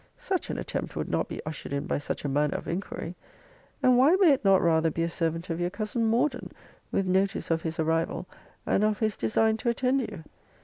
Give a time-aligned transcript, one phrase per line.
[0.17, 3.13] Such an attempt would not be ushered in by such a manner of inquiry.
[3.83, 6.51] And why may it not rather be a servant of your cousin Morden,
[6.91, 8.25] with notice of his arrival,
[8.65, 10.23] and of his design to attend you?